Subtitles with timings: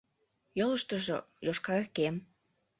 [0.59, 2.15] Йолыштыжо— йошкар кем